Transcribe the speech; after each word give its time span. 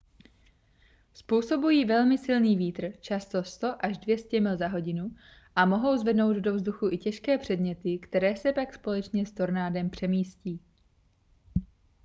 způsobují 1.13 1.85
velmi 1.85 2.17
silný 2.17 2.57
vítr 2.57 2.91
často 3.01 3.41
100–200 3.41 4.41
mil 4.41 4.57
za 4.57 4.67
hodinu 4.67 5.11
a 5.55 5.65
mohou 5.65 5.97
zvednout 5.97 6.35
do 6.37 6.53
vzduchu 6.55 6.89
i 6.91 6.97
těžké 6.97 7.37
předměty 7.37 7.99
které 7.99 8.37
se 8.37 8.53
pak 8.53 8.73
společně 8.73 9.25
s 9.25 9.31
tornádem 9.31 9.89
přemístí 9.89 10.61